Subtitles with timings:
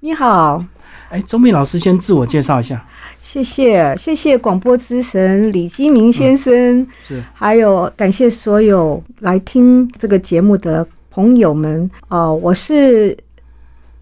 [0.00, 0.64] 你好，
[1.08, 2.86] 哎，周密老师先自我介绍一下。
[3.20, 11.90] 谢谢，谢谢广播之神李基明先生，是，还有感谢所有来听这个节目的朋友们。
[12.06, 13.18] 呃，我是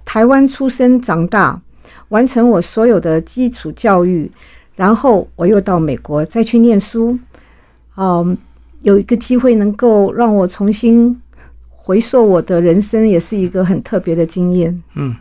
[0.04, 1.58] 台湾出生长大，
[2.10, 4.30] 完成我所有的基础教育，
[4.74, 7.18] 然后我又到美国再去念书。
[7.96, 8.36] 嗯，
[8.82, 11.18] 有一个机会能够让我重新
[11.70, 14.82] 回溯我的人生，也是一个很特别的经验。
[14.94, 15.16] 嗯，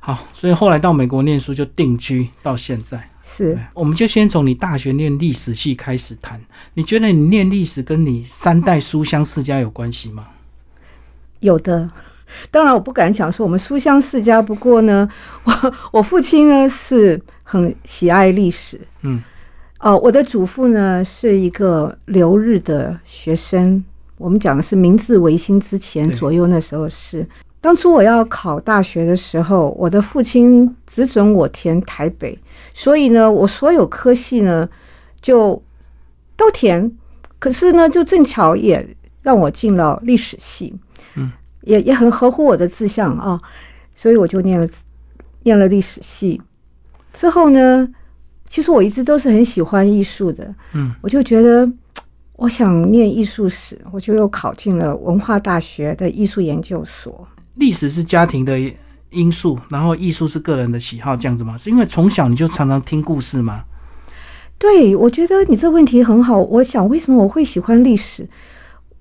[0.00, 3.08] 好，所以后来到美国念书就定居到现在。
[3.28, 6.40] 是，我们就先从你大学念历史系开始谈。
[6.74, 10.28] 你觉得你念历史跟你三代书香世家有关系吗？
[11.40, 11.90] 有的，
[12.52, 14.40] 当然我不敢讲说我们书香世家。
[14.40, 15.08] 不过呢，
[15.42, 18.80] 我我父亲呢是很喜爱历史。
[19.02, 19.20] 嗯，
[19.80, 23.84] 哦，我的祖父呢是一个留日的学生。
[24.18, 27.26] 我们讲的是明治维新之前左右，那时候是。
[27.66, 32.38] 当初我要考大学的时候，我的父亲只准我填台北，
[32.72, 34.68] 所以呢，我所有科系呢
[35.20, 35.60] 就
[36.36, 36.96] 都填。
[37.40, 40.76] 可是呢，就正巧也让我进了历史系，
[41.16, 41.32] 嗯，
[41.62, 43.42] 也也很合乎我的志向啊，
[43.96, 44.68] 所以我就念了
[45.42, 46.40] 念了历史系。
[47.12, 47.88] 之后呢，
[48.46, 51.68] 其实我一直都是很喜欢艺术的，嗯，我就觉得
[52.36, 57.26] 我想念艺术史，我就又考进了文化大学的艺术研究所。
[57.56, 58.58] 历史是家庭的
[59.10, 61.56] 因素，然后艺术是个人的喜好，这样子吗？
[61.56, 63.64] 是因为从小你就常常听故事吗？
[64.58, 66.38] 对，我觉得你这问题很好。
[66.38, 68.26] 我想，为什么我会喜欢历史？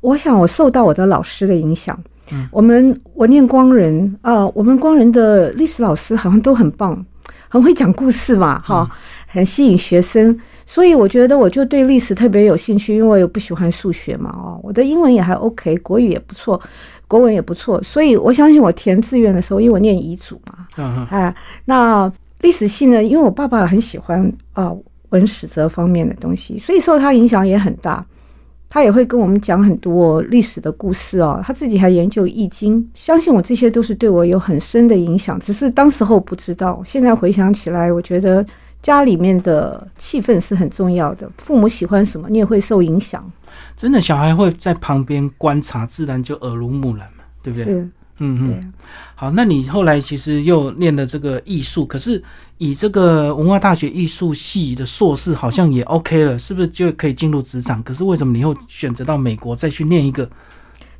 [0.01, 1.97] 我想，我受到我的老师的影响。
[2.31, 7.05] 嗯，我们我念光仁啊，我们光仁的历史老师好像都很棒，
[7.47, 8.89] 很会讲故事嘛，哈，
[9.27, 10.37] 很吸引学生。
[10.65, 16.59] 所以我觉得我就对历史特别有兴趣，因为我不喜欢数学嘛，哦，我的英文也还 OK，国语也不错。
[17.07, 22.11] 国文也不错，所以我相信我填志愿的时候，因为我念遗嘱嘛，嗯哎，那
[22.41, 24.71] 历史系呢，因为我爸爸很喜欢啊
[25.09, 28.05] 文史哲方面的东西，所以受他影响也很大。
[28.67, 35.39] 他也会跟我们讲很多历史的故事哦，他自己还研究易经，相信我这些都是对我有很深的影响。
[35.39, 38.45] 只是当时候不知道，现在回想起来，我觉得
[38.81, 43.23] 家里面的气氛是很重要的，父母喜欢什么，你也会受影响。
[43.77, 47.65] 真的，小孩会在旁边观察，自然就耳濡目染嘛，对不对？
[47.65, 47.81] 是，
[48.19, 48.73] 嗯嗯。
[49.13, 52.23] 好，那你后来其实又念了这个艺术，可是
[52.57, 57.83] 以这个文化大学艺术系的硕士好像也 OK 了，是不是就可以进入职场？
[57.83, 60.29] 可是为什么你又选择到美国再去念一个？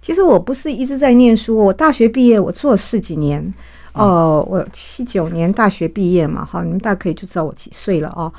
[0.02, 3.54] 其实我不是一直在念书，我大学毕业我做了十几年，
[3.94, 8.32] 哦，我七九年大学毕业嘛，哈，你们大概可以就知道我几岁了哦。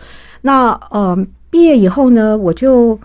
[0.42, 1.16] 那呃，
[1.48, 3.00] 毕业以后呢，我就。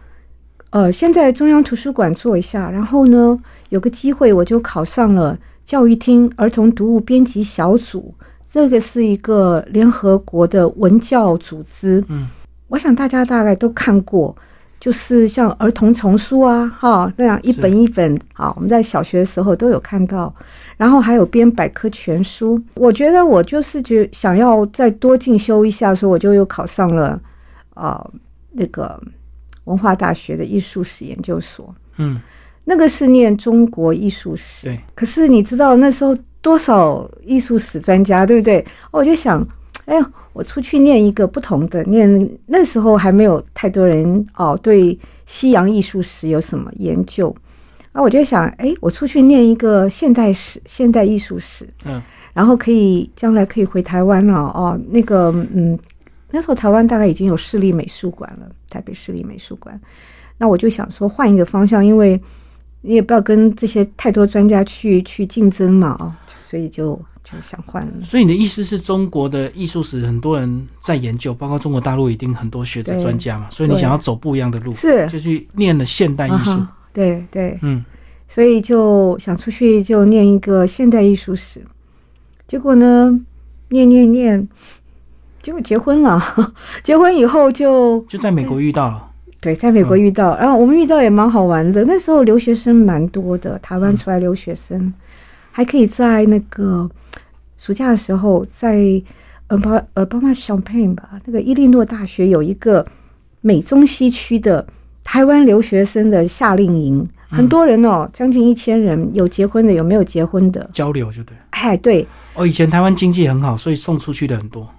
[0.71, 3.37] 呃，先在中央图书馆做一下，然后呢，
[3.69, 8.13] 有个机会我就考上了教育厅儿童读物编辑小组。
[8.49, 12.03] 这个是一个联合国的文教组织。
[12.07, 12.27] 嗯，
[12.69, 14.35] 我想大家大概都看过，
[14.79, 18.17] 就是像儿童丛书啊，哈，那样一本一本。
[18.33, 20.33] 啊，我们在小学的时候都有看到。
[20.77, 22.61] 然后还有编百科全书。
[22.75, 27.19] 我觉得我就是觉想要再多进修一下，所以我就又考上了
[27.73, 28.09] 啊
[28.53, 29.01] 那个。
[29.66, 32.19] 文化大学的艺术史研究所，嗯，
[32.66, 34.79] 那个是念中国艺术史，对。
[34.95, 38.66] 可是你知道那时候多少艺术史专家，对不对？
[38.89, 39.47] 我就想，
[39.85, 47.33] 哎呀，我出去念一个不同的，念那时候还没有太多人哦，对西洋艺术史有什么研究
[47.91, 48.01] 啊？
[48.01, 52.01] 我就想，哎，我出去念一个现代史、现代艺术史，嗯，
[52.33, 55.78] 然后可以将来可以回台湾了哦，那个，嗯。
[56.31, 59.79] 那时候台湾大概已经有市立美术馆了，台北市立美术馆。
[60.37, 62.19] 那我就想说换一个方向，因为
[62.81, 67.93] 你也不要跟这些太多专家去去竞争嘛，哦，所以就就想换了。
[68.03, 76.59] 所以你的意思是中国的艺术史很多人在研究，包括中国大陆一定很多学者专家嘛，所以你想要走不一样的路，是就去念了现代艺术。
[76.91, 77.85] 对对，嗯，
[78.27, 81.61] 所以就想出去就念一个现代艺术史，
[82.47, 83.19] 结果呢，
[83.69, 84.47] 念念念。
[85.41, 86.22] 结果结婚了，
[86.84, 89.08] 结婚以后就就在美国遇到了。
[89.40, 91.84] 对，在美国遇到，然后我们遇到也蛮好玩的。
[91.85, 94.93] 那时候留学生蛮多的，台湾出来留学生，
[95.52, 96.88] 还可以在那个
[97.58, 99.02] 暑假的时候，在
[99.47, 102.85] 尔巴尔巴马小佩吧，那个伊利诺大学有一个
[103.41, 104.64] 美中西区的
[105.03, 111.35] 台湾留学生的夏令营，很多人哦，将近一千人，有结婚的，有没有结婚的，交流就对。
[111.49, 112.08] 哎，对。
[112.35, 114.70] 哦，以前台湾经济很好，所以送出去的很多。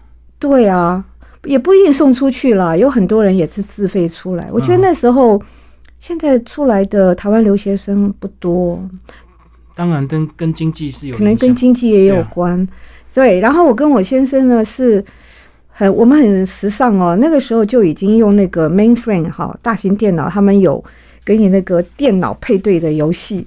[0.43, 1.05] 对啊，
[1.44, 4.49] 也不一定送出去了，有很多人也是自费出来。
[4.50, 5.41] 我觉得那时候，
[6.00, 8.83] 现在出来的台湾留学生不多。
[9.77, 12.67] 当然，跟跟经济是有可能跟经济也有关。
[13.15, 15.05] 对，然后我跟我先生呢是
[15.69, 20.83] 很我们很时尚哦，那个时候就已经用那个 mainframe 哈大型电脑，他们有
[21.25, 23.47] 给你那个电脑配对的游戏，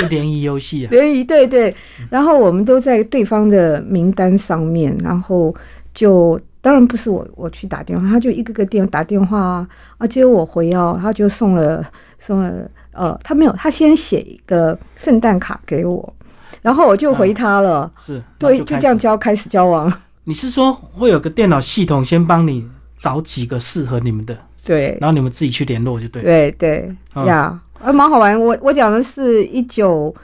[0.00, 1.74] 就 联谊游戏啊，联谊对对，
[2.08, 5.54] 然后我们都在对方的名单上面，然后
[5.94, 9.68] 就当然不是我我去打电话，他就一个个电打电话啊，
[9.98, 11.84] 啊结果我回哦，他就送了
[12.18, 16.14] 送了呃，他没有，他先写一个圣诞卡给我，
[16.62, 18.76] 然后我就回他了，是，对，就。
[18.78, 19.92] 这样交开始交往，
[20.24, 26.26] 你是说会有个电脑系统先帮你找几个适合你们的，对然后你们自己去联络就对了。
[26.26, 30.14] 对对嗯呀，啊蛮好玩，我我讲的是一九。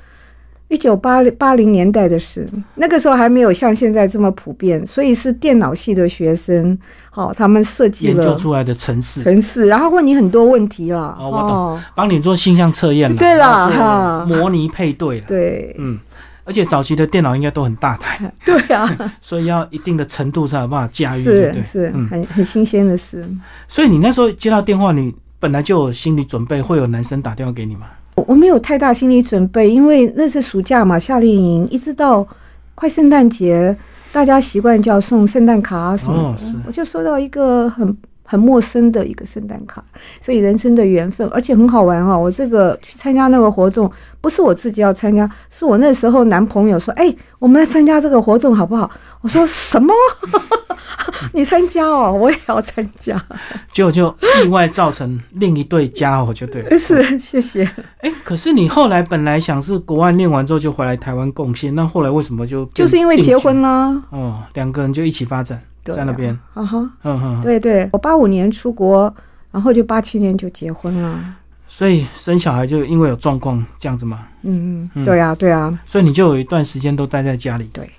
[0.68, 6.76] 一九八八零年代的事，那个时候还没有像现在这么普遍，所以是电脑系的学生，
[7.10, 11.16] 好、他们设计研究出来的城市，城市，然后问你很多问题啦。
[11.20, 11.82] 哦我懂。
[11.94, 14.26] 帮你做性向测验了，对啦哈。
[14.26, 15.76] 模拟配对了，对。
[15.78, 16.00] 嗯，
[16.44, 18.90] 而且早期的电脑应该都很大台， 对啊，
[19.20, 21.22] 所以要一定的程度才有办法驾驭？
[21.22, 23.22] 是是嗯，很很新鲜的事。
[23.68, 27.86] 所以你那时候接到电话，你本来就有心理准备，会有男生打电话给你吗？
[28.26, 32.26] 我我没有太大心理准备，因为那是暑假嘛，夏令营，一直到
[32.74, 33.76] 快圣诞节，
[34.12, 36.36] 大家习惯就要送圣诞卡啊什么的，哦
[36.66, 39.84] 我就收到一个很很陌生的一个圣诞卡，
[40.20, 42.18] 所以人生的缘分，而且很好玩哦。
[42.18, 43.90] 我这个去参加那个活动，
[44.20, 48.90] 不是我自己要参加，是我那时候男朋友说：“哎、我们来参加这个活动好不好？”
[49.22, 49.92] 我说：“什么？
[51.32, 53.22] 你参加哦，我也要参加。
[53.72, 56.76] 结果就意外造成另一对家伙，就对了。
[56.78, 57.64] 是，谢谢。
[58.00, 66.90] 哎、可是你后来本来想是国外念完之后就回来台湾贡献，那后来为什么就就是因为结婚啦，哦，两个人就一起发展对在那边，啊哈。
[67.02, 69.14] 嗯哼，对对，我八五年出国，
[69.52, 71.36] 然后就八七年就结婚了。
[71.68, 77.68] 所以生小孩就因为有状况这样子嘛，嗯嗯嗯，对啊，对啊，所以你就有一段时间都待在家里。
[77.72, 77.90] 对，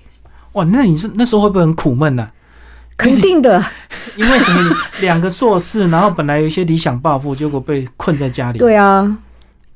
[0.52, 2.28] 哇，那你是那时候会不会很苦闷呢、
[2.96, 3.62] 肯定的。
[4.16, 4.70] 因为你
[5.02, 9.18] 两个硕士，然后本来有一些理想抱负，结果被困在家里。，对啊，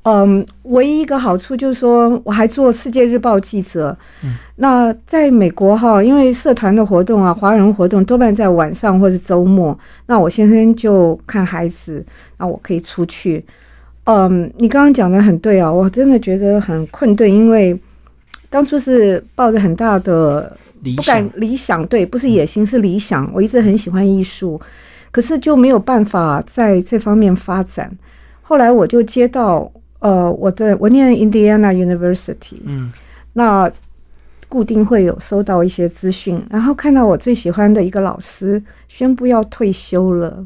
[0.03, 3.95] 嗯，唯一一个好处就是说，我还做《世界日报》记者。
[4.23, 9.77] 嗯，那在美国哈，因为社团的活动啊，华人活动多半在晚上或是周末，
[10.07, 12.03] 那我先生就看孩子，
[12.37, 13.45] 那我可以出去。
[14.05, 17.79] 嗯，你刚刚讲的很对啊，我真的觉得很困顿，因为
[18.49, 23.29] 当初是抱着很大的理不敢想理想，对，不是野心，是理想。
[23.31, 24.59] 我一直很喜欢艺术，
[25.11, 27.95] 可是就没有办法在这方面发展。
[28.41, 29.71] 后来我就接到
[30.01, 32.91] 呃，我的我念 Indiana University，嗯，
[33.33, 33.71] 那
[34.49, 40.45] 固定会有收到一些资讯，然后看到我最喜欢的一个老师宣布要退休了。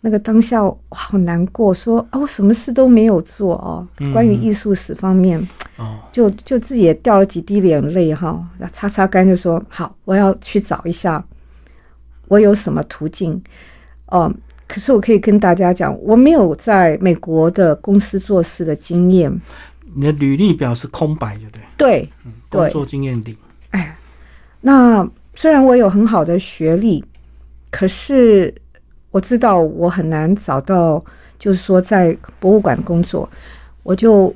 [0.00, 3.86] 那个当下我好难过，说啊，我什么事都没有做哦。
[3.98, 5.40] 嗯关于艺术史方面，
[5.76, 11.24] 哦，就就自己也掉了几滴眼泪哈，擦擦干就说好，我要去找一下
[12.28, 13.42] 我有什么途径。
[14.12, 14.32] 嗯，
[14.68, 19.32] 可是我可以跟大家讲，我没有在美国的公司做事的经验。
[19.94, 21.62] 你的履历表是空白，对不对？
[21.78, 22.08] 对，
[22.50, 23.34] 对工作经验零。
[23.70, 23.96] 哎，
[24.60, 27.02] 那虽然我有很好的学历，
[27.70, 28.54] 可是
[29.10, 31.02] 我知道我很难找到，
[31.38, 33.28] 就是说在博物馆工作，
[33.82, 34.32] 我就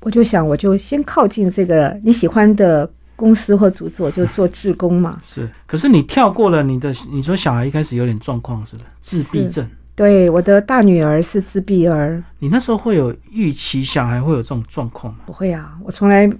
[0.00, 5.18] 我就想，我就先靠近这个你喜欢的公司或组织，我就 做志工嘛。
[5.24, 8.84] 是，可是你跳过了你的，你说小孩一开始有点状况，是吧？
[9.00, 15.20] 自闭症，对，我的大女儿是自闭儿，你那时候会有预期小孩会有这种状况吗？
[15.26, 16.30] 不会啊，我从来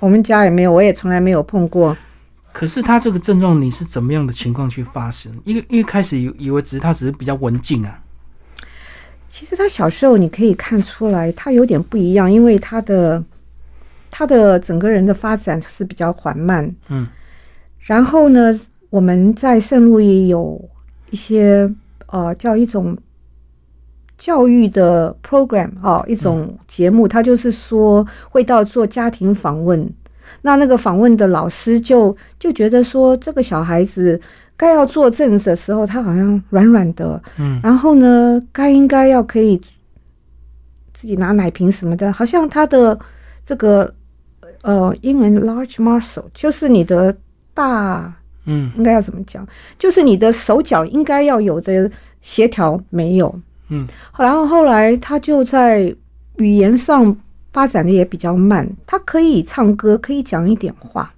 [0.00, 1.96] 我们家也没有，我也从来没有碰过。
[2.52, 5.32] 可是他这个症状，你是怎么样的情况去发生？
[5.44, 7.98] 因为因为开始以以为只是他只是比较文静啊，
[9.28, 13.20] 其实他小时候你可以看出来，他有点不一样，因为他的
[14.16, 16.72] 他的整个人的发展是比较缓慢。
[16.88, 17.04] 嗯，
[17.80, 18.56] 然后呢，
[18.88, 20.70] 我们在圣路易有
[21.10, 21.68] 一些
[22.06, 22.96] 呃叫一种
[24.16, 29.92] 教育的 program 哦，一种节目，他就是说会到做家庭访问。
[30.42, 34.20] 那那个访问的老师就就觉得说，这个小孩子
[34.56, 39.60] 该要坐正的时候，他好像软软的，嗯，然后呢，该应该要可以
[40.92, 42.96] 自己拿奶瓶什么的，好像他的
[43.44, 43.92] 这个
[44.64, 47.14] 呃英文 large muscle 就是你的
[47.52, 48.12] 大
[48.46, 49.46] 嗯应该要怎么讲？
[49.78, 51.90] 就是你的手脚应该要有的
[52.20, 53.40] 协调没有。
[53.68, 53.86] 嗯，
[54.18, 55.94] 然后后来他就在
[56.36, 57.16] 语言上
[57.52, 61.10] 发展的也比较慢，他可以唱歌，可以讲一点话。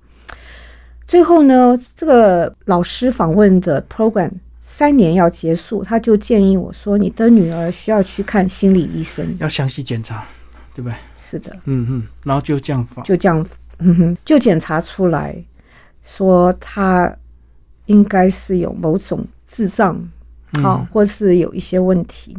[1.09, 9.37] 最后呢，这个老师访问的 program 三年要结束，他就建议我说：“你的女儿需要去看心理医生。
[9.41, 10.25] 要详细检查，
[10.75, 10.95] 对不对？”
[11.28, 13.45] 是的，嗯嗯，然后就这样发，就这样，
[13.78, 15.37] 嗯哼，就检查出来，
[16.04, 17.12] 说他
[17.87, 19.97] 应该是有某种智障，
[20.62, 22.37] 好、嗯或是有一些问题。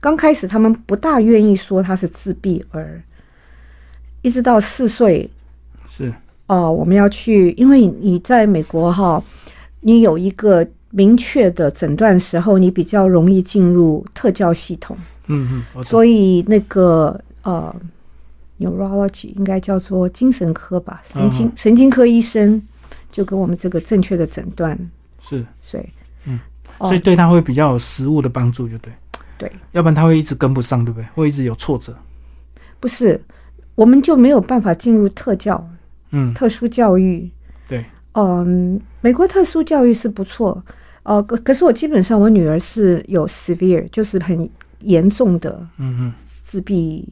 [0.00, 3.02] 刚开始他们不大愿意说他是自闭儿，
[4.20, 5.28] 一直到四岁，
[5.86, 6.12] 是。
[6.48, 9.20] 哦，我们要去，因为你在美国哈，
[9.80, 17.74] 你有一个明确的诊断时候，你比较容易进入特教系统，嗯嗯，所以那个呃
[18.58, 22.60] ，neurology 应该叫做精神科吧，神经、嗯神经科医生
[23.10, 24.78] 就给我们这个正确的诊断，
[25.20, 25.84] 是，所以
[26.24, 26.38] 嗯，
[26.78, 28.92] 哦所以对他会比较有实物的帮助，就对。
[29.38, 31.06] 对，要不然他会一直跟不上，对不对？
[31.14, 31.94] 会一直有挫折。
[32.80, 33.20] 不是，
[33.74, 35.68] 我们就没有办法进入特教、
[36.12, 37.30] 嗯，特殊教育。
[37.68, 40.64] 对，嗯，美国特殊教育是不错，
[41.02, 44.48] 呃，可可是我基本上我女儿是有 severe，就是很
[44.80, 47.06] 严重的嗯嗯，自闭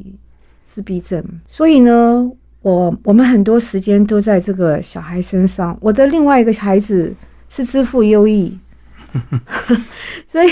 [0.74, 2.28] 自闭症，所以呢，
[2.62, 5.78] 我我们很多时间都在这个小孩身上。
[5.80, 7.14] 我的另外一个孩子
[7.48, 8.58] 是支付优异，
[10.26, 10.48] 所以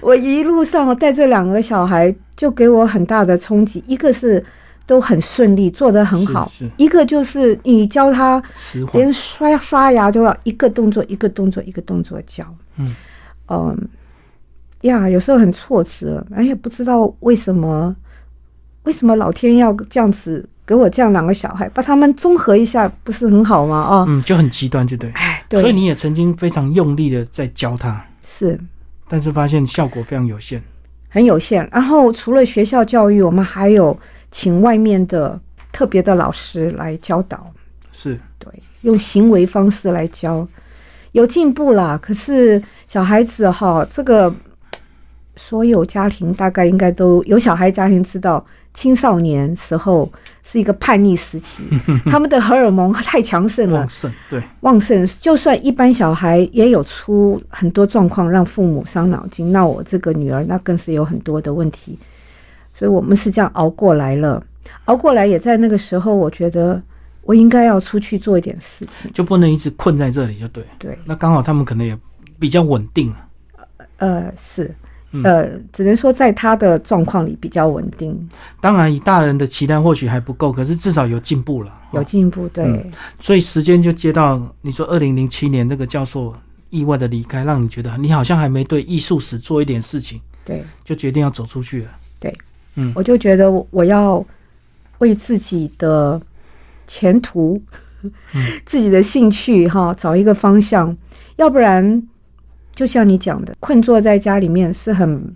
[0.00, 4.42] 我一路上带这两个小孩就给我很大的冲击，一个是
[4.86, 8.42] 都很顺利，做得很好，一个就是你教他。
[8.94, 12.42] 连刷刷牙都要一个动作一个动作一个动作教。
[12.78, 12.96] 嗯
[13.48, 13.88] 嗯
[14.80, 17.94] 呀，有时候很挫折，哎呀，不知道为什么，
[18.88, 23.76] 为什么老天要这样子给我这样两个小孩，把他们综合一下，不是很好吗？
[23.76, 25.10] 啊、嗯，就很极端，就对。
[25.10, 28.58] 哎，对，所以你也曾经非常用力的在教他，是
[29.06, 30.62] 但是发现效果非常有限。
[31.10, 31.68] 很有限。
[31.70, 33.94] 然后除了学校教育，我们还有
[34.30, 35.38] 请外面的
[35.70, 37.46] 特别的老师来教导。
[37.92, 40.48] 是，对，用行为方式来教，
[41.12, 41.98] 有进步啦。
[42.00, 44.34] 可是小孩子哈，这个
[45.38, 50.10] 所有家庭大概应该都有小孩家庭知道，青少年时候
[50.42, 51.62] 是一个叛逆时期，
[52.04, 55.06] 他们的荷尔蒙太强盛了旺，盛，对，旺盛。
[55.20, 59.52] 就算一般小孩也有出很多状况，让父母伤脑筋。
[59.52, 61.96] 那我这个女儿那更是有很多的问题，
[62.76, 64.42] 所以我们是这样熬过来了。
[64.86, 66.82] 熬过来也在那个时候，我觉得
[67.22, 69.10] 我应该要出去做一点事情。
[69.14, 70.64] 就不能一直困在这里，就对。
[70.78, 71.96] 对，那刚好他们可能也
[72.38, 73.14] 比较稳定，
[73.98, 74.74] 呃，是
[75.12, 78.28] 嗯，呃，只能说在他的状况里比较稳定，
[78.60, 81.70] 当然以大人的期待或许还不够，可是至少有进步了。
[81.70, 82.46] 哦有进步。
[82.48, 82.92] 对，嗯。
[83.18, 86.34] 所以时间就接到你说二零零七年那个教授
[86.68, 91.90] 意外的离开，让你觉得你好像还没对艺术史做一点事情，对，就决定要走出去了。
[92.20, 92.36] 对，
[92.74, 92.92] 嗯。
[92.94, 94.22] 我就觉得我我要
[94.98, 96.20] 为自己的
[96.86, 97.58] 前途、
[98.66, 100.94] 自己的兴趣哈找一个方向，
[101.36, 102.02] 要不然
[102.78, 105.34] 就像你讲的，困坐在家里面是很，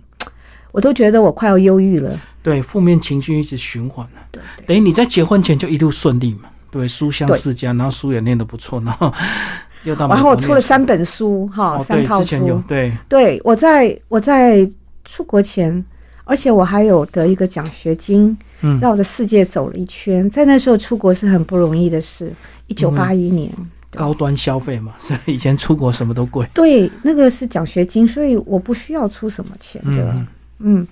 [0.71, 2.17] 我都觉得我快要忧郁了。
[2.41, 4.21] 对，负面情绪一直循环了。
[4.31, 9.13] 对对等于你在结婚前就一路顺利嘛，对，书香世家，然后书也念得不错，然后
[9.83, 12.63] 又到然后我出了三本书哈，哦，三套书。
[12.65, 14.65] 对，对我在我在
[15.03, 15.83] 出国前，
[16.23, 20.29] 而且我还有得一个奖学金，嗯，绕着世界走了一圈。
[20.29, 22.31] 在那时候出国是很不容易的事。
[22.67, 23.51] 一九八一年，
[23.95, 26.47] 高端消费嘛， 所以以前出国什么都贵。
[26.53, 30.13] 对，那个是奖学金，所以我不需要出什么钱的。
[30.13, 30.27] 嗯，
[30.59, 30.87] 嗯，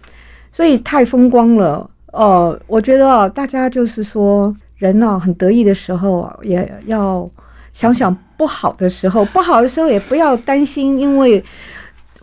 [0.51, 1.89] 所以太风光了。
[2.07, 7.29] 呃，我觉得啊，大家就是说，人呢、很得意的时候啊，也要
[7.71, 11.43] 想想不好的时候，不好的时候也不要担心，因为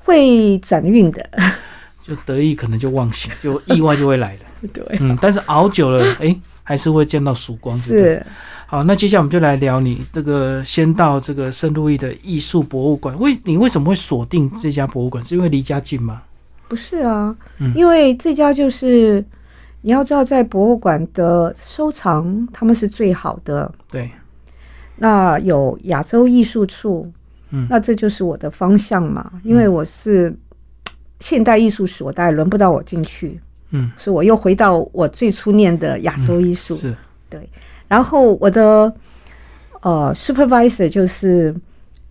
[0.04, 1.24] 会转运的。
[2.02, 4.40] 就得意可能就忘形，就意外就会来了。
[4.72, 6.34] 对，嗯，但是熬久了，哎、
[6.68, 7.74] 还是会见到曙光。
[7.78, 8.22] 是。
[8.66, 13.18] 好，那接下来我们就来聊你这个先到这个圣路易的艺术博物馆。
[13.18, 15.24] 为你为什么会锁定这家博物馆？
[15.24, 16.20] 是因为离家近吗？
[16.68, 19.24] 不是啊，嗯因为这家就是
[19.80, 23.72] 你要知道，在博物馆的收藏，他们是最好的。
[23.90, 24.10] 对，
[24.96, 27.10] 那有亚洲艺术处，
[27.48, 29.32] 嗯那这就是我的方向嘛。
[29.42, 30.36] 因为我是
[31.20, 36.76] 现代艺术史，我大概轮不到我进去，嗯，所以我又回到我最初念的亚洲艺术。
[36.76, 36.96] 是
[37.28, 37.48] 对，
[37.86, 38.92] 然后我的
[39.82, 41.54] 呃 supervisor 就是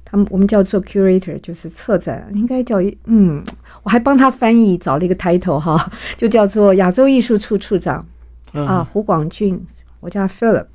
[0.06, 3.44] 他们我们叫做 curator，就是策展，应该叫嗯，
[3.84, 8.06] 我还帮他翻译找了一个 title 哈， 就叫做亚洲艺术处处长
[8.54, 9.60] 嗯，啊，胡广俊，
[10.00, 10.66] 我叫 Philip。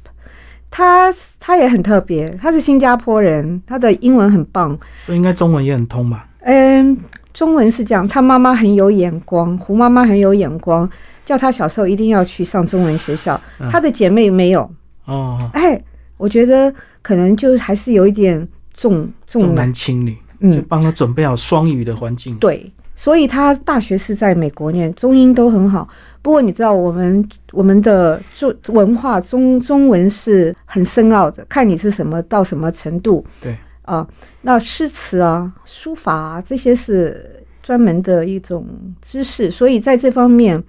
[0.74, 4.78] 他他也很特别，他是新加坡人，他的英文很棒。
[5.04, 6.26] 所以应该中文也很通吧？
[6.40, 6.96] 嗯，
[7.32, 10.88] 中文是这样，他妈妈很有眼光，胡妈妈很有眼光，
[11.24, 13.40] 叫他小时候一定要去上中文学校。
[13.58, 14.70] 嗯他的姐妹没有，
[15.06, 15.82] 哦，哎，
[16.16, 22.36] 我觉得可能就还是有一点重重重男，男轻女，就嗯，帮他准备好双语的环境。
[22.36, 25.88] 对，所以他大学是在美国念，中英都很好。
[26.20, 33.24] 不过你知道，我们我们的中文化中中文是很深奥的，看你是什么到什么程度。
[33.40, 34.06] 对啊，
[34.42, 38.66] 那诗词啊、书法啊这些是专门的一种
[39.00, 40.62] 知识，所以在这方面，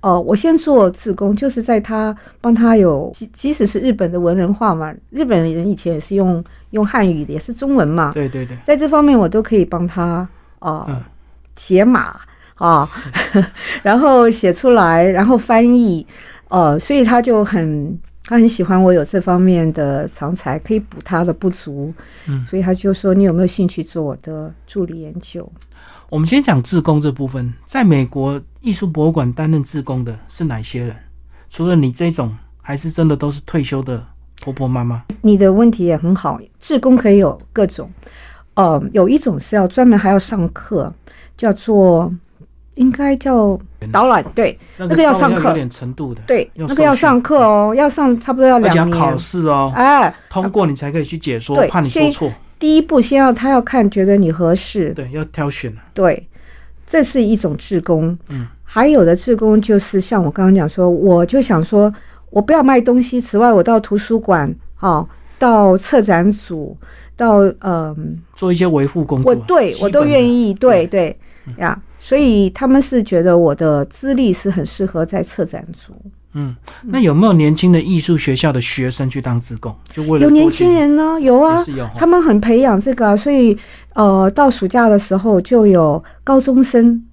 [0.00, 10.28] 呃，我先做自工，就是在他帮他有，即即使是日本的文人画嘛，日本人以前也是用用汉语的，也是中文嘛，对对对，在这方面我都可以帮他
[10.58, 11.02] 啊、嗯
[11.54, 12.18] 解码
[12.54, 12.88] 啊，
[13.82, 16.06] 然后写出来，然后翻译，
[16.48, 21.92] 呃，所以他就很他很喜欢我有这方面的长才，可以补他的不足，
[22.28, 25.50] 嗯所以他就说你有没有兴趣做我的助理研究？
[26.08, 30.96] 我们先讲志工这部分，在美国艺术博物馆担任志工的是哪些人？
[31.48, 34.06] 除了你这种，还是真的都是退休的
[34.40, 35.04] 婆婆妈妈？
[35.22, 37.90] 你的问题也很好，志工可以有各种，
[38.54, 40.92] 呃，有一种是要专门还要上课，
[41.36, 42.12] 叫做
[42.74, 43.58] 应该叫
[43.92, 45.48] 导览，对那那个要上课。
[45.48, 48.90] 有点程度的，对，那个要上课哦，要上差不多要两年。
[48.90, 52.32] 考年，试哦，哎，通过你才可以去解说，对怕你说先错。
[52.58, 55.80] 第一步先要他要看，觉得你合适，对，要挑选啊。
[55.94, 56.28] 对，
[56.86, 58.16] 这是一种志工。
[58.28, 61.92] 嗯，还有的志工就是像我刚刚讲说，我就想说，
[62.28, 65.06] 我不要卖东西，此外我到图书馆啊、
[65.38, 66.76] 到策展组，
[67.16, 70.50] 到嗯、做一些维护工作啊，我对我都愿意。
[70.50, 70.86] 意，对。
[70.86, 71.16] 对
[71.56, 75.92] 呀，所以他们是觉得我的资历是很适合在策展组。
[76.32, 79.76] 嗯，那有没有年轻的艺术学校的学生去当志工？
[79.92, 81.62] 就为了有年轻人呢，有啊
[81.94, 83.56] 他们很培养这个啊、所以
[83.94, 87.04] 呃，到暑假的时候就有高中生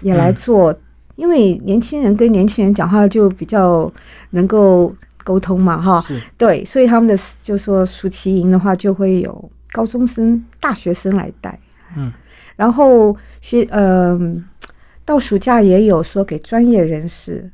[0.00, 0.72] 也来做，
[1.16, 3.92] 因为年轻人跟年轻人讲话就比较
[4.30, 6.20] 能够沟通嘛，哈，是。
[6.38, 11.58] 对，所以他们的就说暑期营的话，就会有高中生、大学生来带，
[11.96, 12.12] 嗯，
[12.56, 14.18] 然后学呃，
[15.04, 17.50] 到暑假也有说给专业人士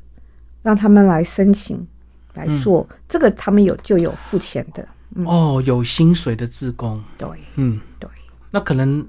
[0.61, 1.85] 让他们来申请
[2.33, 5.25] 来做，这个他们有就有付钱的，嗯。
[5.25, 7.27] 哦，有薪水的志工，对。
[7.55, 8.09] 嗯，对，
[8.51, 9.05] 那可能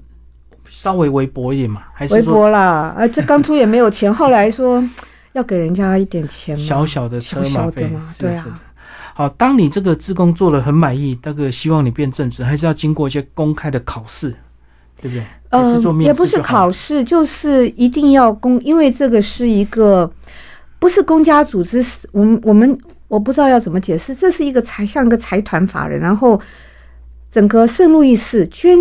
[0.67, 4.83] 稍微微薄一点嘛，还微是微薄啦，啊，这刚出也没有钱，后来说
[5.33, 8.61] 要给人家一点钱嘛，小小的车马费小小的嘛，是对啊。
[9.13, 14.33] 好，当你这个志工做的很满意，那个希望你变正职，还是要经过一些公开的考试，
[15.01, 15.23] 对不对？
[15.49, 20.09] 呃，也不是考试，就是一定要公，因为这个是一个
[20.79, 26.39] 不是公家组织，是我们我们我不知道要怎么解释，这是一个财像个财团法人，然后
[27.29, 28.77] 整个圣路易市捐。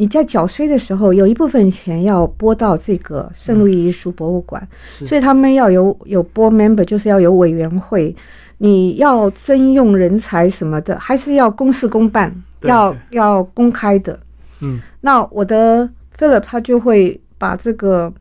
[0.00, 4.64] 你在缴税的时候，有一部分钱要拨到这个圣路易艺术博物馆，
[4.96, 8.14] 是所以他们要有有 board member，就是要有委员会，
[8.58, 14.16] 你要征用人才什么的，还是要公事公办，对要要公开的。
[14.60, 18.12] 嗯，那我的 Philip 他就会把这个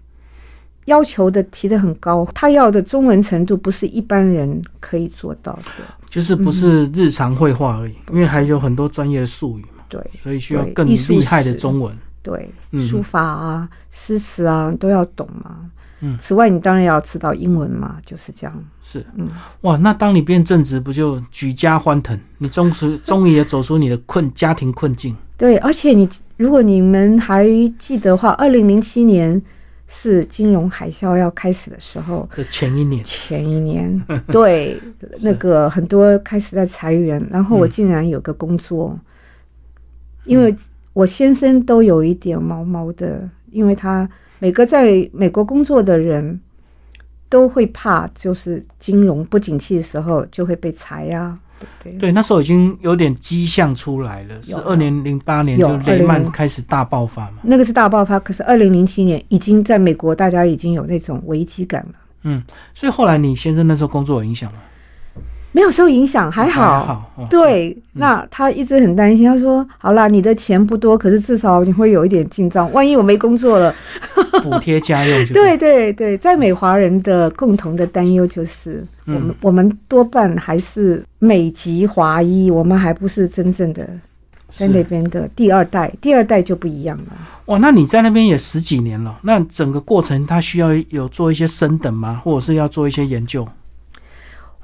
[0.85, 5.83] 要求的提得很高，他要的中文程度不是一般人可以做到的。
[6.09, 11.95] 就是不是日常绘画而已，因为还有很多专业的术语嘛，对所以需要更厉害的中文。
[12.21, 15.69] 对，嗯书法啊、诗词啊都要懂嘛。
[15.99, 18.63] 嗯此外你当然要知道英文嘛，就是这样。
[18.83, 19.27] 是，嗯
[19.61, 22.17] 哇，那当你变正直，不就举家欢腾？
[22.37, 25.15] 你终是终于也走出你的困家庭困境。
[25.37, 27.47] 对，而且你如果你们还
[27.77, 29.39] 记得的话，二零零七年
[29.87, 34.77] 是金融海啸要开始的时候，的前一年，前一年， 对，
[35.21, 37.69] 那个很多开始在裁员，然后我嗯。
[37.69, 38.99] 竟然有个工作，
[40.25, 40.53] 因为
[40.93, 46.39] 我先生都有一点毛毛的，因为他每个在美国工作的人
[47.29, 51.37] 都会怕，就是金融不景气的时候就会被裁呀、
[51.83, 51.93] 对？
[51.93, 57.37] 对，那时候已经有点迹象出来了，是有二零零八年就雷曼开始大爆发嘛。
[57.41, 61.93] 那个是大爆发，可是二零零七年已经在美国，大家已经有那种危机感了，
[62.23, 62.43] 嗯
[62.73, 64.59] 所以后来你先生那时候工作有影响吗？
[65.53, 66.61] 没有受影响，还好。
[66.61, 72.71] 还好，哦、对，那他一直很担心，他说：“好啦，你的钱不多，可是至少你会有一点进账。
[72.73, 73.73] 万一我没工作了，
[74.43, 83.83] 补贴家用就 对对对，在美华人的共同的担忧就是，我们、嗯我们多半还是美籍华裔，我们还不是真正的
[84.51, 87.13] 在那是边的第二代，第二代就不一样了。
[87.45, 92.21] 哇，那你在那边也十几年了，那整个过程他需要有做一些升等吗？
[92.23, 93.47] 或者是要做一些研究？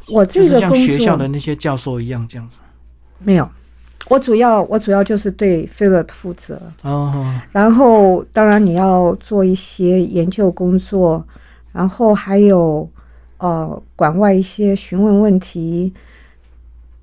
[0.08, 2.60] 我这个工作学校的那些教授一样这样子。
[3.20, 3.50] 没有，
[4.10, 6.62] 我主要我主要就是对 Philip 负责。
[6.82, 11.26] 哦，然后当然你要做一些研究工作，
[11.72, 12.90] 然后还有
[13.38, 15.94] 呃馆外一些询问问题。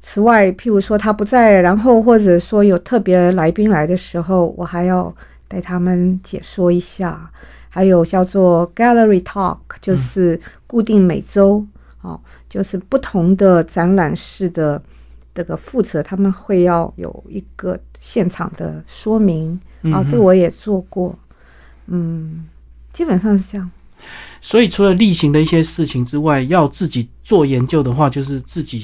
[0.03, 5.15] 此外，譬如说他不在，然后或者说有特别来宾来的时候，我还要
[5.47, 7.31] 带他们解说一下，
[7.69, 11.67] 还有叫做 Gallery Talk，就是固定每周
[12.01, 12.19] 哦，
[12.51, 14.83] 就是不同的展览室的
[15.33, 21.17] 这个负责，他们会要有一个现场的说明啊，这个我也做过，
[21.87, 22.45] 嗯，
[22.93, 23.71] 基本上是这样。
[24.41, 28.83] 所以除了例行的一些事情之外，要自己做研究的话，就是自己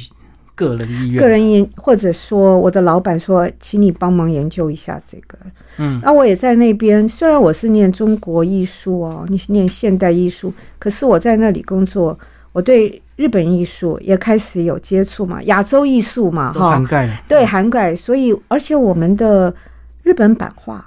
[0.54, 1.20] 个人意愿。
[1.20, 5.38] 个人研，或者说我的老板说，请你帮忙研究一下这个。
[5.78, 7.08] 嗯，那我也在那边。
[7.08, 12.18] 虽然我是念中国艺术哦，你是念现代艺术，可是我在那里工作，
[12.52, 17.14] 我对日本艺术也开始有接触嘛，亚洲艺术嘛，哈，涵盖了。
[17.26, 17.96] 对，涵盖。
[17.96, 19.54] 所以，而且我们的
[20.02, 20.84] 日本版画，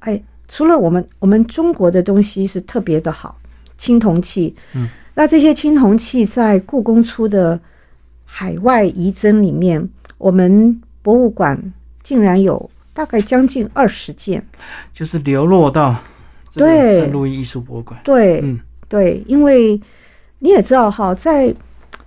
[0.00, 3.38] 哎，除了我们，我们中国的东西是特别的好。
[3.78, 7.58] 青铜器，嗯，那这些青铜器在故宫出的
[8.24, 11.60] 海外遗珍里面，我们博物馆
[12.00, 14.46] 竟然有大概将近二十件，
[14.92, 15.96] 就是流落到
[16.54, 17.98] 对圣路易艺术博物馆。
[18.04, 19.80] 对，嗯，对，因为
[20.42, 21.54] 你也知道哈，在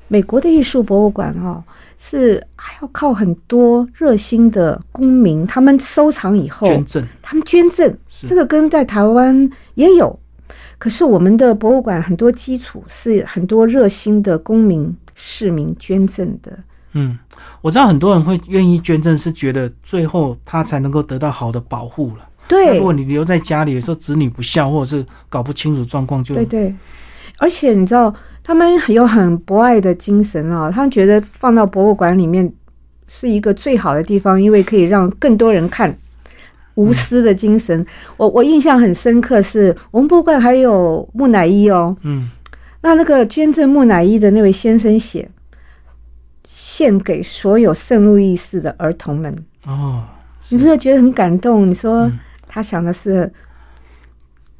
[0.09, 1.63] 美国的艺术博物馆哈，
[1.97, 7.95] 是还要靠很多热心的公民，他们收藏以后捐赠，他们捐赠，
[8.27, 10.19] 这个跟在台湾也有。
[10.77, 16.59] 可是我们的博物馆很多基础是很多热心的公民市民捐赠的。
[16.91, 17.17] 嗯，
[17.61, 22.27] 我知道很多人会愿意捐赠，是觉得最后他才能够得到好的保护了。
[22.49, 26.75] 对，如果你留在家里，有时候子女不孝，或者是搞不清楚状况，就对对。
[27.37, 32.51] 而且你知道，他们有很博爱的精神啊，他们觉得放到博物馆里面
[33.07, 35.97] 是一个最好的地方，因为可以让更多人看。
[36.75, 37.85] 无私的精神，
[38.17, 42.29] 我我印象很深刻，是我们博物馆还有木乃伊哦，嗯，
[42.81, 45.29] 那那个捐赠木乃伊的那位先生写，
[46.45, 49.33] 献给所有圣路易斯的儿童们。
[49.65, 50.03] 哦，
[50.49, 51.65] 你不是觉得很感动？
[51.65, 52.11] 你说
[52.45, 53.31] 他想的是，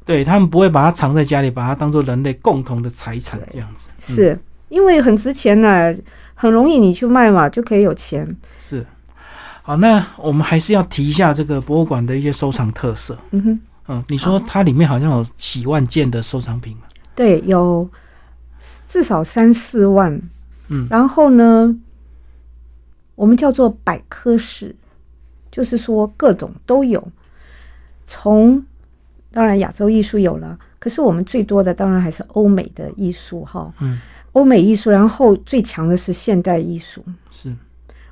[0.06, 4.38] 对他们不会把它藏在家里，把它当做人类共同的财产这样子，是
[4.70, 5.94] 因为很值钱呢，
[6.34, 8.86] 很容易你去卖嘛，就可以有钱，是。
[9.62, 13.18] 好，那我们还是要提一下这个博物馆的一些收藏特色。
[13.32, 16.76] 嗯哼，嗯，你说它里面好像有几万件的收藏品
[17.16, 17.90] 对，有
[18.88, 20.22] 至少三四万。
[20.68, 21.76] 嗯，然后呢，
[23.16, 24.72] 我们叫做百科室，
[25.50, 27.08] 就是说各种都有。
[28.06, 28.64] 从
[29.30, 33.72] 当然亚洲艺术有了，可是我们最多的当然还是欧美的艺术哈。
[33.80, 33.98] 嗯，
[34.32, 37.04] 欧美艺术，然后最强的是现代艺术。
[37.30, 37.54] 是。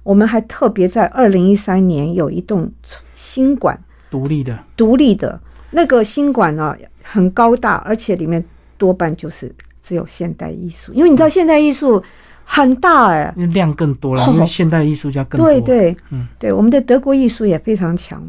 [0.02, 2.70] 我们还特别在二零一三年有一栋
[3.14, 3.78] 新馆，
[4.10, 8.44] 独立的，独立的那个新馆呢，很高大，而且里面
[8.76, 9.50] 多半就是
[9.82, 12.02] 只有现代艺术，因为你知道现代艺术
[12.44, 15.46] 很大哎，量更多了，因为现代艺术家更多。
[15.46, 18.22] 对对，嗯，对，我们的德国艺术也非常强。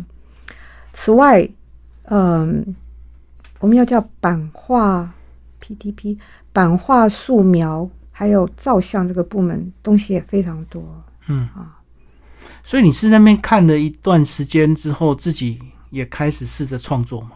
[0.93, 1.45] 此外，
[2.07, 2.75] 嗯，
[3.59, 5.13] 我们要叫版画
[5.61, 6.17] PDP
[6.53, 11.03] 版画素描，还有照相这个部门东西也非常多。
[11.27, 11.47] 嗯。
[11.55, 11.81] 啊，
[12.63, 17.31] 所以你是那边看了一段时间之后，自己也开始试着创作嘛？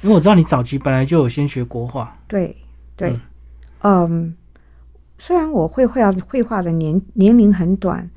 [0.00, 2.56] 因为我知道你早期本来就有先学国画，对
[2.94, 3.18] 对，
[3.82, 4.32] 嗯，
[5.18, 8.08] 虽然我绘画绘画的年年龄很短，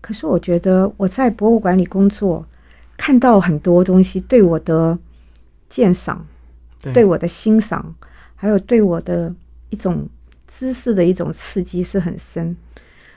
[0.00, 2.46] 可是我觉得我在博物馆里工作，
[2.96, 4.98] 看到很多东西，对我的
[5.68, 6.24] 鉴赏，
[6.80, 7.94] 对我的欣赏，
[8.34, 9.32] 还有对我的
[9.70, 10.08] 一种
[10.46, 12.56] 知识的一种刺激是很深。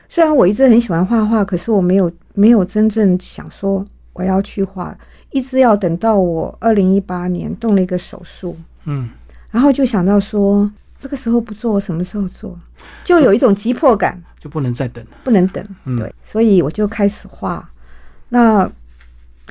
[0.08, 4.98] 虽然我一直很喜欢画画，可是我没有没有真正想说我要去画，
[5.32, 9.10] 一直要等到我二零一八年动了一个手术，嗯，
[9.52, 12.60] 然后就想到说这个时候不做，我什么时候做？
[13.04, 15.64] 就有一种急迫感，就不能再等了，不能等，
[15.98, 17.70] 对，所以我就开始画。
[18.30, 18.70] 那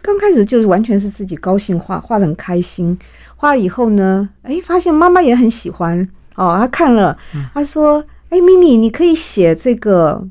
[0.03, 2.99] 刚开始就是完全是自己高兴画，画的很开心。
[3.37, 7.17] 画了以后呢，哎，发现妈妈也很喜欢哦，她看了，
[7.53, 10.27] 她说：“哎，咪咪，你可以写这个。”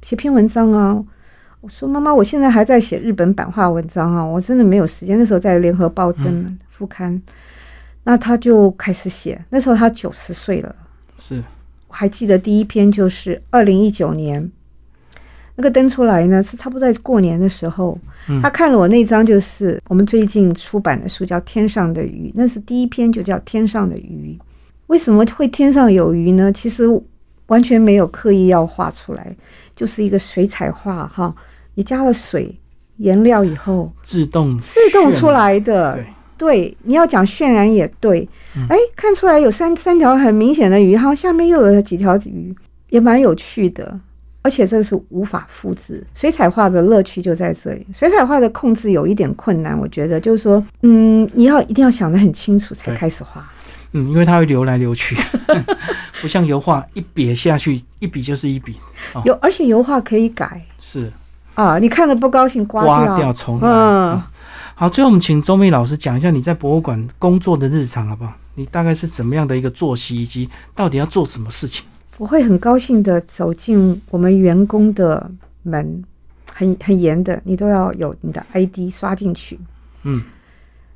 [0.00, 1.04] 写篇文章啊！
[1.60, 5.18] 我说妈妈，我现在还在写日本版画文章啊，我真的没有时间。
[5.18, 7.20] 那时候在联合报登副刊，
[8.04, 9.44] 那他就开始写。
[9.50, 10.74] 那时候他九十岁了，
[11.18, 11.42] 是
[11.88, 14.50] 我还记得第一篇就是二零一九年
[15.58, 17.98] 那个登出来呢，是差不多在过年的时候。
[18.40, 24.38] 他看了我那张，就是我们最近出版的书，叫《天上的鱼》，那是第一篇，就叫《天上的鱼》。
[24.86, 26.52] 为什么会天上有鱼呢？
[26.52, 26.84] 其实
[27.46, 29.36] 完全没有刻意要画出来。
[29.74, 31.34] 就是一个水彩画哈，
[31.74, 32.54] 你加了水
[32.98, 35.98] 颜料以后，自动自动出来的。
[36.36, 38.28] 对，你要讲渲染也对。
[38.68, 42.54] 哎，看出来有三三条很明显的鱼，然后下面又有几条鱼，
[42.90, 43.98] 也蛮有趣的。
[44.42, 46.06] 而且这是无法复制。
[46.14, 47.86] 水彩画的乐趣就在这里。
[47.92, 53.46] 水彩画的控制有一点困难，我觉得就是说，嗯，你要一定要想得很清楚才对开始画。
[53.92, 55.16] 嗯，因为它会流来流去，
[56.20, 58.76] 不像油画一瘪下去，一笔就是一笔，
[59.14, 61.10] 哦有，而且油画可以改是
[61.54, 63.66] 啊，你看了不高兴刮刮掉，掉重来。
[63.66, 64.22] 嗯哦
[64.74, 68.32] 好，最后我们请周密老师讲一下你在博物馆工作的日常好不好？
[68.54, 71.84] 你大概是怎么样的一个作息，以及到底要做什么事情？
[72.18, 75.30] 我会很高兴的走进我们员工的
[75.62, 76.02] 门，
[76.52, 79.58] 很很严的，你都要有你的 ID 刷进去。
[80.02, 80.20] 嗯，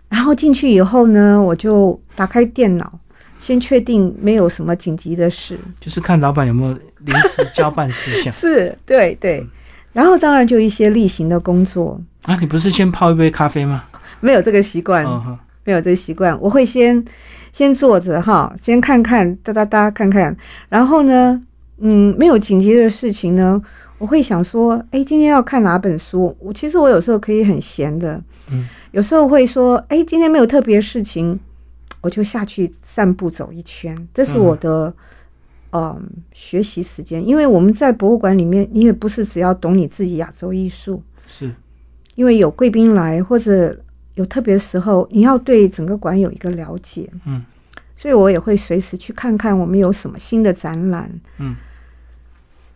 [0.08, 2.98] 然后进去以后呢，我就打开电脑，
[3.38, 5.58] 先确定没有什么紧急的事。
[5.80, 9.46] 就是看老板有没有临时交办事项 是，对对。
[9.92, 12.34] 然后当然就一些例行的工作，啊？
[12.40, 13.84] 你不是先泡一杯咖啡吗？
[14.20, 17.04] 没有这个习惯，嗯哼，没有这个习惯，我会先
[17.52, 20.36] 先坐着哈，先看看哒哒哒看看，
[20.68, 21.40] 然后呢，
[21.78, 23.60] 嗯，没有紧急的事情呢，
[23.98, 26.34] 我会想说，哎，今天要看哪本书？
[26.40, 31.38] 我其实我有时候可以很闲的，嗯，有时候会说，哎，今天没有特别事情，
[32.00, 34.92] 我就下去散步走一圈，这是我的。
[35.74, 35.98] 嗯，
[36.34, 41.50] 学习时间，因为我们在博物馆里面，你也不是只要懂你自己亚洲艺术，是。
[42.14, 43.74] 因为有贵宾来或者
[44.14, 47.44] 有特别时候，你要对整个馆有一个了解，嗯，
[47.96, 51.56] 所以我也会随时去看看我们有什么新的展览，嗯，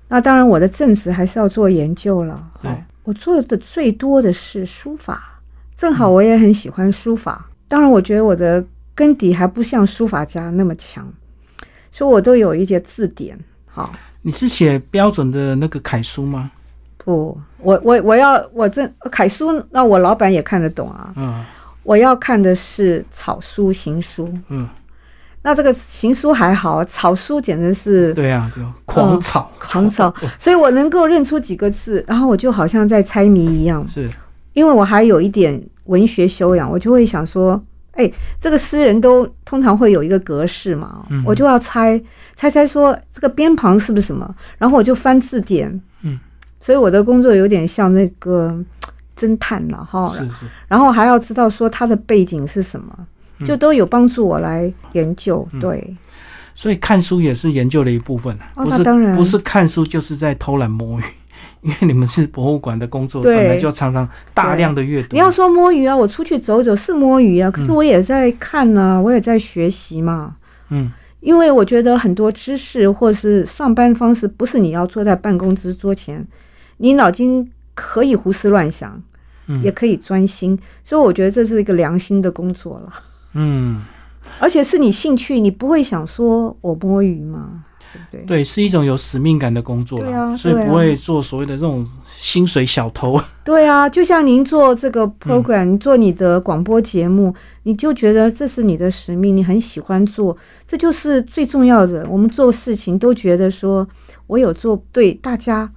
[0.09, 2.70] 那当然我的正职还是要做研究了，对。
[2.70, 5.40] 好我做的最多的是书法，
[5.77, 8.64] 正好我也很喜欢书法，当然我觉得我的
[8.96, 11.07] 根底还不像书法家那么强，
[11.92, 13.94] 所以我都有一些字典，好。
[14.22, 16.51] 你是写标准的那个楷书吗？
[17.07, 21.12] 不，我我我要我这楷书，那我老板也看得懂啊。
[21.16, 21.45] 嗯
[21.85, 24.29] 我要看的是草书、行书。
[24.49, 24.69] 嗯，
[25.42, 33.87] 那这个行书还好，草书简直是对啊，对，狂草，狂草， 所以我能够认出几个字，然后我就好像在猜谜一样。
[33.87, 34.11] 是
[34.53, 42.03] 因为我还有一点文学修养，我就会想说，哎，这个诗人都通常会有一个格式嘛，嗯我就要猜
[42.35, 45.81] 猜猜说这个边旁是不是什么，然后我就翻字典。
[46.59, 48.57] 嗯，所以我的工作有点像那个
[49.19, 50.09] 侦探了哈。
[50.09, 52.95] 是是，然后还要知道说他的背景是什么，
[53.38, 55.47] 嗯就都有帮助我来研究。
[55.61, 55.97] 对，
[56.55, 61.05] 所以看书也是研究的一部分啊，哦不是那当然不是看书就是在偷懒摸鱼，
[61.62, 65.09] 因为你们是博物馆的工作，本来就常常大量的阅读。
[65.12, 70.37] 你要说摸鱼啊，我出去走走是摸鱼啊，可是我也在看呢、我也在学习嘛。
[70.71, 70.90] 嗯
[71.21, 76.25] 因为我觉得很多知识或是上班方式，不是你要坐在办公桌前，
[76.79, 79.03] 你脑筋可以胡思乱想，
[79.49, 82.93] 嗯也可以专心，所以我觉得这是一个良心的工作了，
[83.35, 83.83] 嗯，
[84.39, 88.37] 而且是你兴趣，你不会想说我摸鱼吗，对不对？
[88.39, 93.21] 对，是一种有使命感的工作对啊，所以不会做所谓的这种薪水小偷。
[93.45, 100.37] 对啊，就像您做这个嗯 program，、你做你的广播节目，你就觉得这是你的使命，你很喜欢做，
[100.67, 102.05] 这就是最重要的。
[102.11, 103.87] 我们做事情都觉得说，
[104.27, 105.71] 我有做对大家，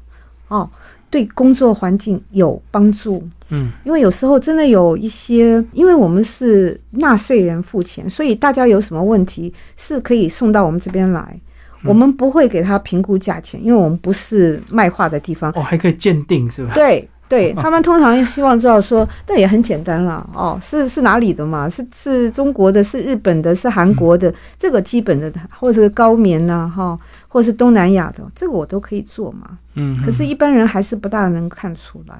[0.48, 0.68] 哦，
[1.10, 3.28] 对工作环境有帮助。
[3.50, 11.22] 嗯，因为有时候真的有一些，因为我们是纳税人付钱，所以大家有什么问题是可以送到我们这边来。
[11.34, 11.40] 嗯
[11.86, 15.50] 我们不会给他评估价钱，因为我们不是卖画的地方。
[15.56, 16.74] 哦，还可以鉴定是吧？
[16.74, 21.70] 对对， 他们通常希望知道说，但也很简单啦，哦，是是哪里的嘛？
[21.70, 29.58] 是是中国的，是日本的，是韩国的，这个基本的，或者是高棉呐、哈，或是东南亚的，这个我都可以做嘛。
[29.76, 32.16] 嗯，可是，一般人还是不大能看出来。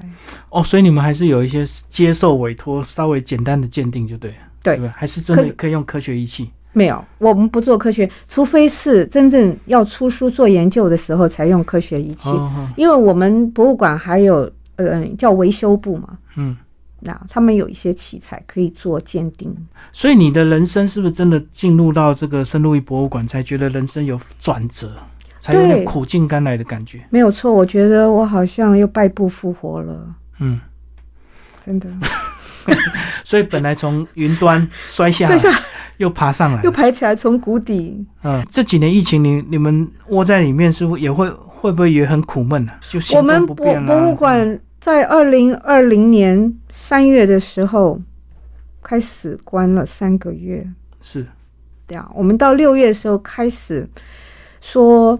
[0.48, 4.92] 哦，所以你们还是有一些接受委托，稍微简单的鉴定就对了，对吧？
[4.96, 6.50] 还是真的可以用科学仪器。
[6.72, 14.48] 没有，我们不做科学，除非是真正要出书做研究的时候才用科学仪器，哦哦，因为我们博物馆还有
[14.86, 16.56] 呃叫维修部嘛，嗯，
[17.00, 19.54] 那他们有一些器材可以做鉴定。
[19.92, 24.92] 所以你的人生是不是真的进入到这个圣路易博物馆，才觉得人生有转折，
[25.40, 27.00] 才有点苦尽甘来的感觉？
[27.10, 30.60] 没有错，我觉得我好像又败部复活了，嗯，
[31.64, 31.88] 真的。
[33.24, 35.58] 所以本来从云端摔下来，这下
[35.96, 38.04] 又爬上来又，爬起来，从谷底。
[38.22, 48.00] 嗯，这几年疫情，你你们窝在里面，是不是也会会不会也很苦闷呢、就我们博博物馆在二零二零年三月的时候
[48.82, 50.66] 开始关了三个月，
[51.00, 51.26] 是
[51.86, 53.88] 对啊，我们到六月的时候开始
[54.60, 55.18] 说。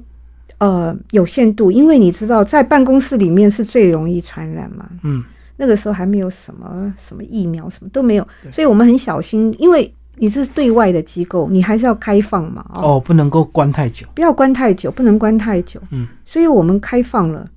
[0.58, 4.86] 呃，有限度，因为你知道，在办公室里面是最容易传染嘛。
[5.02, 5.24] 嗯
[5.56, 14.06] 那个时候还没有什么什么疫苗，什么都没有，所以我们很小心，因为你这是对外的机构，你还是要开放嘛，哦，哦，不能够关太久。
[14.14, 15.80] 不要关太久，不能关太久。
[15.92, 17.48] 嗯，所以我们开放了，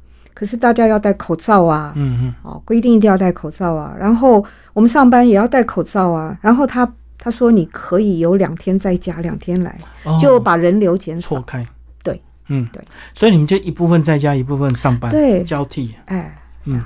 [0.44, 3.96] 可是大家要戴口罩啊，嗯嗯，哦，规定一定要戴口罩啊。
[3.98, 6.38] 然后我们上班也要戴口罩啊。
[6.42, 6.86] 然后他
[7.18, 11.30] 他说你可以有两天在家，两天来，哦就把人流减少。
[11.30, 11.66] 错开。
[12.04, 15.96] 对，嗯对，所以你们就一部分在家，一部分上班，对交替。
[16.08, 16.84] 哎，嗯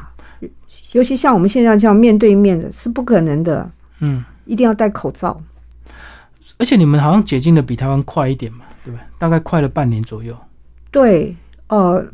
[0.92, 3.68] 尤其像我们现在这样面对面的，是不可能的，
[4.02, 5.42] 嗯，一定要戴口罩。
[6.60, 9.02] 而且你们好像解禁的比台湾快一点嘛，对不对？
[9.18, 10.38] 大概快了半年左右。
[10.92, 11.36] 对，
[11.70, 12.06] 呃，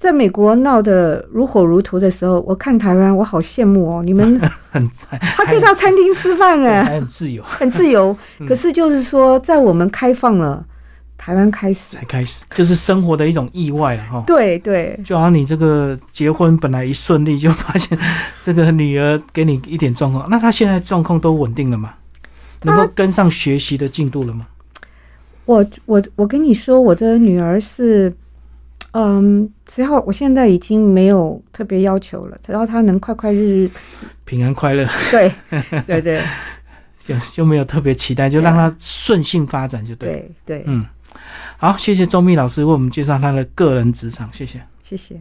[0.00, 8.16] 在美国闹得如火如荼的时候，我看台湾，我好羡慕哦， 你们很在，他可以到餐厅吃饭呢， 还很自由， 很自由。
[8.48, 10.64] 可是就是说，在我们开放了，
[11.18, 14.24] 台湾开始，才开始，就是生活的一种意外了哈。
[14.26, 17.98] 对对就好像你这个结婚本来一顺利，就发现
[18.40, 21.92] 这个女儿给你一点状况，那她现在状况都稳定了吗？
[22.62, 24.46] 能够跟上学习的进度了吗？
[25.44, 28.10] 我我我跟你说，我的女儿是，
[28.92, 33.70] 嗯，只要我现在已经没有特别要求了，只要他能快快日日，
[34.24, 35.32] 平安快乐，对
[35.86, 36.20] 对对
[36.98, 40.18] 就就没有特别期待，就让他顺性发展就对了。
[40.18, 40.84] 对对，嗯，
[41.56, 44.60] 好，谢谢周密老师为我们介绍他的个人职场，谢谢。
[44.82, 45.14] 谢谢。